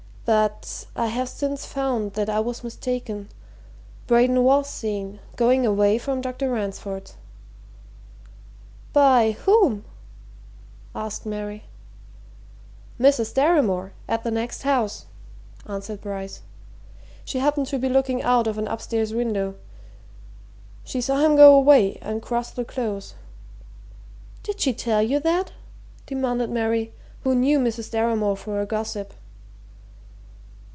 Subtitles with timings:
[0.23, 3.27] But I have since found that I was mistaken.
[4.07, 6.51] Braden was seen going away from Dr.
[6.51, 7.17] Ransford's."
[8.93, 9.83] "By whom?"
[10.95, 11.65] asked Mary.
[12.97, 13.33] "Mrs.
[13.33, 15.05] Deramore at the next house,"
[15.67, 16.43] answered Bryce.
[17.25, 19.55] "She happened to be looking out of an upstairs window.
[20.85, 23.15] She saw him go away and cross the Close."
[24.43, 25.51] "Did she tell you that?"
[26.05, 26.93] demanded Mary,
[27.25, 27.91] who knew Mrs.
[27.91, 29.13] Deramore for a gossip.